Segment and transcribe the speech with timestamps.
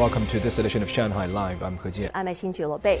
[0.00, 1.62] Welcome to this edition of Shanghai Live.
[1.62, 2.10] I'm He Jian.
[2.14, 2.98] I'm Xin Lo Bei.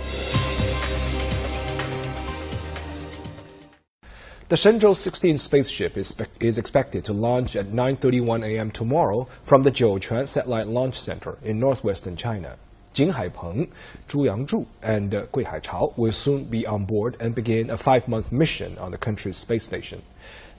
[4.50, 8.70] The Shenzhou 16 spaceship is, is expected to launch at 9:31 a.m.
[8.70, 12.58] tomorrow from the Jiuquan Satellite Launch Center in northwestern China.
[12.92, 13.70] Jing Haipeng,
[14.06, 18.30] Zhu Yangzhu, and uh, Gui Haichao will soon be on board and begin a five-month
[18.30, 20.02] mission on the country's space station.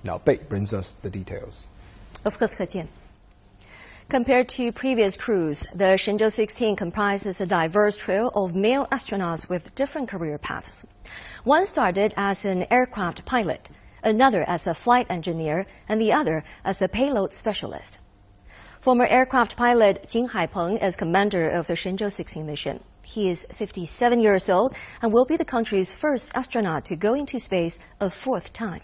[0.04, 1.70] Now, Bei brings us the details.
[2.26, 2.88] Of course, He Jian.
[4.11, 9.75] Compared to previous crews, the Shenzhou 16 comprises a diverse trio of male astronauts with
[9.75, 10.87] different career paths.
[11.45, 13.71] One started as an aircraft pilot,
[14.05, 17.99] another as a flight engineer, and the other as a payload specialist.
[18.81, 22.81] Former aircraft pilot Jing Haipeng is commander of the Shenzhou 16 mission.
[23.03, 27.41] He is 57 years old and will be the country's first astronaut to go into
[27.41, 28.83] space a fourth time.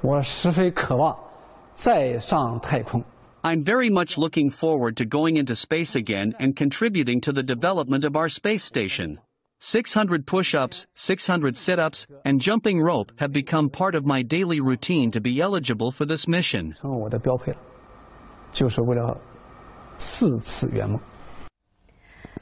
[0.00, 1.16] 我十分渴望
[1.74, 3.02] 再上太空。
[3.43, 8.03] I'm very much looking forward to going into space again and contributing to the development
[8.03, 9.19] of our space station.
[9.59, 14.59] 600 push ups, 600 sit ups, and jumping rope have become part of my daily
[14.59, 16.75] routine to be eligible for this mission.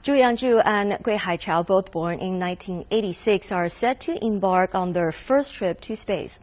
[0.04, 5.12] Zhu Yangzhu and Gui Haichao, both born in 1986, are set to embark on their
[5.12, 6.40] first trip to space.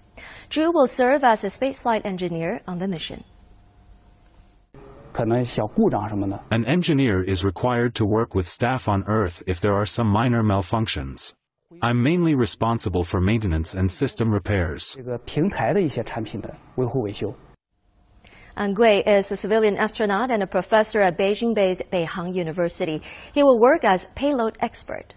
[0.50, 3.24] Zhu will serve as a spaceflight engineer on the mission.
[5.11, 10.09] 可能小故障什么的， An engineer is required to work with staff on Earth if there are some
[10.11, 11.31] minor malfunctions.
[11.81, 14.95] I'm mainly responsible for maintenance and system repairs.
[14.95, 17.33] 这个平台的一些产品的维护维修。
[18.55, 23.01] And Gui is a civilian astronaut and a professor at Beijing-based Beihang University.
[23.33, 25.15] He will work as payload expert.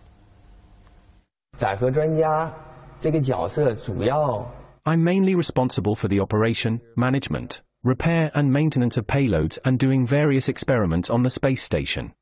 [1.56, 2.52] 载荷专家
[2.98, 4.46] 这个角色主要
[4.84, 10.48] I'm mainly responsible for the operation, management, repair and maintenance of payloads and doing various
[10.48, 12.12] experiments on the space station.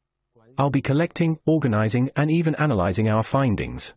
[0.56, 3.94] I'll be collecting, organizing and even analyzing our findings.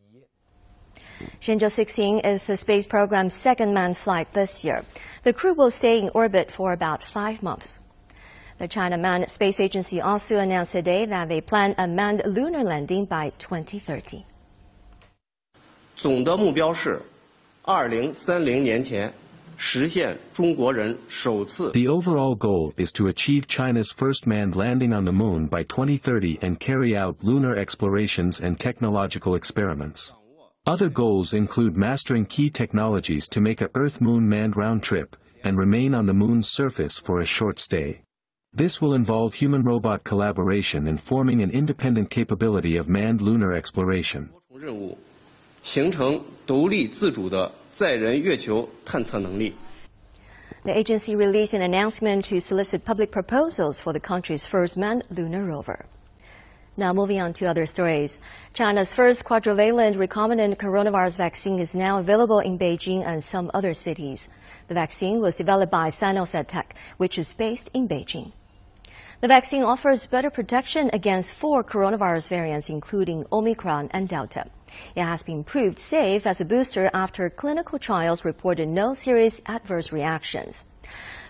[1.39, 4.83] Shenzhou 16 is the space program's second manned flight this year.
[5.23, 7.79] The crew will stay in orbit for about five months.
[8.57, 13.05] The China Manned Space Agency also announced today that they plan a manned lunar landing
[13.05, 14.23] by 2030.
[15.95, 17.01] 总的目标是，
[17.63, 19.24] 二零三零年前实现中国人首次
[21.73, 26.39] The overall goal is to achieve China's first manned landing on the moon by 2030
[26.41, 30.13] and carry out lunar explorations and technological experiments.
[30.65, 35.93] Other goals include mastering key technologies to make a Earth-Moon manned round trip and remain
[35.93, 38.01] on the moon's surface for a short stay.
[38.53, 44.29] This will involve human-robot collaboration and forming an independent capability of manned lunar exploration.
[44.53, 44.97] 任务，
[45.63, 49.54] 形成独立自主的 载人月球探测能力。
[50.64, 55.84] The agency released an announcement to solicit public proposals for the country's first manned lunar rover.
[56.78, 58.16] Now, moving on to other stories.
[58.54, 64.30] China's first quadrivalent recombinant coronavirus vaccine is now available in Beijing and some other cities.
[64.68, 68.32] The vaccine was developed by Sinocell Tech, which is based in Beijing.
[69.22, 74.44] The vaccine offers better protection against four coronavirus variants, including Omicron and Delta.
[74.94, 79.90] It has been proved safe as a booster after clinical trials reported no serious adverse
[79.90, 80.66] reactions.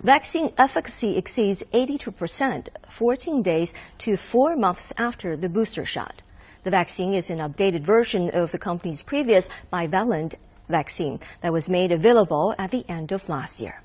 [0.03, 6.23] Vaccine efficacy exceeds 82% 14 days to four months after the booster shot.
[6.65, 10.35] The vaccine is an updated version of the company's previous bivalent
[10.69, 13.81] vaccine that was made available at the end of last year.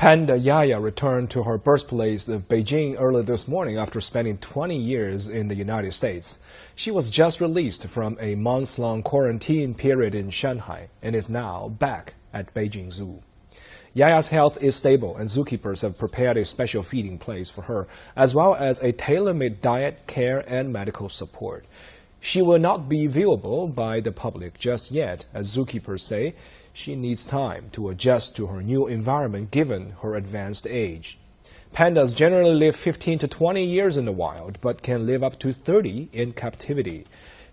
[0.00, 5.28] Panda Yaya returned to her birthplace of Beijing early this morning after spending 20 years
[5.28, 6.38] in the United States.
[6.74, 12.14] She was just released from a months-long quarantine period in Shanghai and is now back
[12.32, 13.20] at Beijing Zoo.
[13.92, 17.86] Yaya's health is stable, and zookeepers have prepared a special feeding place for her,
[18.16, 21.66] as well as a tailor-made diet, care, and medical support.
[22.22, 26.34] She will not be viewable by the public just yet, as zookeepers say.
[26.72, 31.18] She needs time to adjust to her new environment given her advanced age.
[31.74, 35.52] Pandas generally live 15 to 20 years in the wild, but can live up to
[35.52, 37.04] 30 in captivity.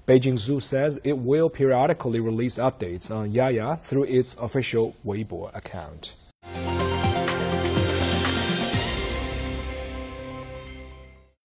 [0.05, 6.15] Beijing Zoo says it will periodically release updates on Yaya through its official Weibo account.